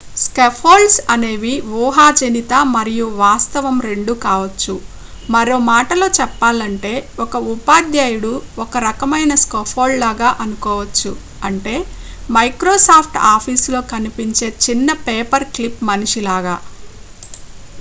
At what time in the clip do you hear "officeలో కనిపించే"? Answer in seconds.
13.31-14.49